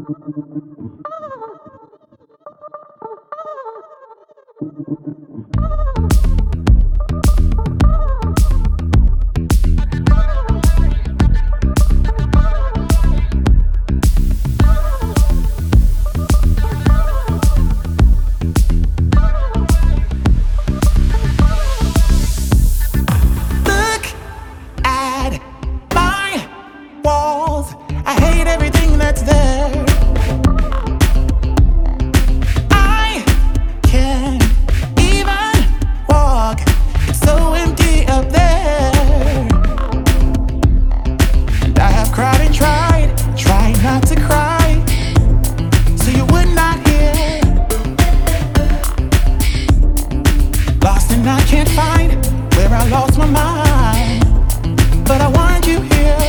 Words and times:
Oh! 0.00 0.38
I 51.28 51.42
can't 51.42 51.68
find 51.70 52.10
where 52.56 52.70
I 52.70 52.88
lost 52.88 53.18
my 53.18 53.26
mind. 53.26 54.24
But 55.06 55.20
I 55.20 55.28
want 55.28 55.66
you 55.66 55.80
here. 55.80 56.20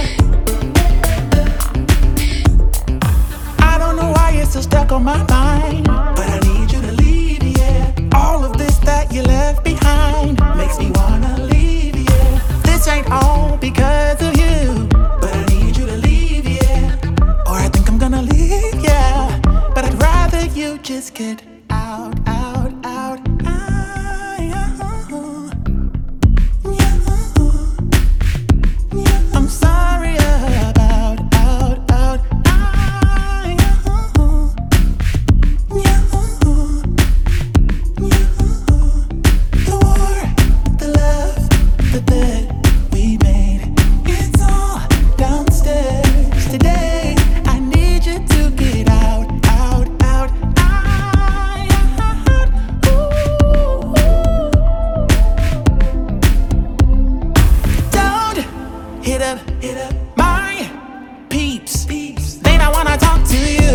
I 3.59 3.77
don't 3.77 3.95
know 3.95 4.11
why 4.11 4.33
you're 4.35 4.45
still 4.45 4.61
stuck 4.61 4.91
on 4.91 5.03
my 5.03 5.23
mind. 5.27 5.85
But 5.85 6.27
I 6.35 6.39
need 6.39 6.71
you 6.73 6.81
to 6.81 6.91
leave, 6.91 7.43
yeah. 7.43 7.93
All 8.13 8.43
of 8.43 8.57
this 8.57 8.77
that 8.79 9.13
you 9.13 9.23
left 9.23 9.63
behind 9.63 10.37
makes 10.57 10.77
me 10.77 10.91
wanna 10.91 11.43
leave, 11.43 11.95
yeah. 11.95 12.61
This 12.63 12.87
ain't 12.89 13.09
all 13.09 13.57
because 13.57 14.21
of 14.21 14.35
you. 14.37 14.87
But 15.21 15.33
I 15.33 15.45
need 15.45 15.77
you 15.77 15.85
to 15.85 15.97
leave, 15.97 16.45
yeah. 16.45 16.95
Or 17.47 17.55
I 17.55 17.69
think 17.69 17.89
I'm 17.89 17.97
gonna 17.97 18.21
leave, 18.21 18.75
yeah. 18.83 19.39
But 19.73 19.85
I'd 19.85 20.01
rather 20.01 20.45
you 20.47 20.77
just 20.79 21.13
get 21.13 21.41
out. 21.69 22.15
My 60.15 60.71
peeps. 61.29 61.85
peeps. 61.85 62.35
They 62.35 62.57
don't 62.57 62.71
wanna 62.71 62.97
talk 62.97 63.21
to 63.27 63.37
you. 63.37 63.73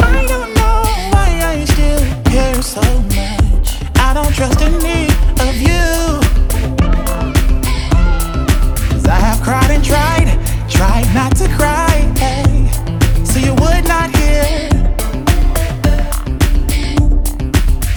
I 0.00 0.26
don't 0.28 0.52
know 0.54 0.82
why 1.12 1.28
I 1.52 1.64
still 1.64 2.02
care 2.24 2.60
so 2.60 2.82
much. 3.16 3.78
I 3.96 4.12
don't 4.12 4.34
trust 4.34 4.60
any 4.60 5.08
of 5.46 5.56
you. 5.56 6.20
'Cause 8.90 9.06
I 9.06 9.18
have 9.26 9.40
cried 9.42 9.70
and 9.70 9.82
tried, 9.82 10.28
tried 10.68 11.08
not 11.14 11.34
to 11.36 11.48
cry. 11.48 11.94
So 13.24 13.38
you 13.38 13.54
would 13.54 13.88
not 13.88 14.14
hear. 14.16 14.68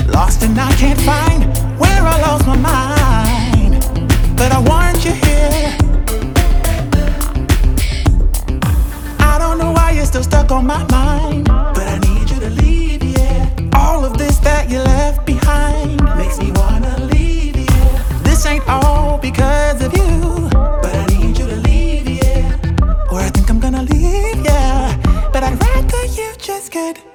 Lost 0.08 0.44
and 0.44 0.58
I 0.58 0.72
can't 0.74 1.02
find 1.02 1.42
where 1.78 2.04
I 2.08 2.22
lost 2.22 2.48
my 2.48 2.56
mind. 2.56 3.03
Stuck 10.44 10.58
on 10.58 10.68
my 10.68 10.84
mind. 10.92 11.46
But 11.46 11.88
I 11.88 11.98
need 12.00 12.30
you 12.30 12.40
to 12.40 12.50
leave, 12.50 13.04
yeah. 13.04 13.50
All 13.74 14.04
of 14.06 14.18
this 14.18 14.38
that 14.40 14.70
you 14.70 14.80
left 14.80 15.26
behind 15.26 16.02
makes 16.18 16.40
me 16.40 16.52
wanna 16.52 16.96
leave, 17.14 17.56
yeah. 17.56 18.04
This 18.24 18.46
ain't 18.46 18.68
all 18.68 19.18
because 19.18 19.82
of 19.82 19.94
you. 19.94 20.50
But 20.84 20.96
I 20.96 21.06
need 21.08 21.38
you 21.38 21.48
to 21.48 21.58
leave, 21.68 22.10
yeah. 22.10 23.12
Or 23.12 23.20
I 23.20 23.30
think 23.30 23.50
I'm 23.50 23.60
gonna 23.60 23.84
leave, 23.84 24.46
yeah. 24.46 24.98
But 25.32 25.44
I'd 25.44 25.60
rather 25.60 26.06
you 26.18 26.34
just 26.38 26.72
get 26.72 27.13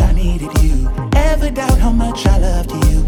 I 0.00 0.12
needed 0.12 0.50
you. 0.62 0.90
Ever 1.14 1.50
doubt 1.50 1.78
how 1.78 1.90
much 1.90 2.26
I 2.26 2.38
loved 2.38 2.72
you, 2.86 3.04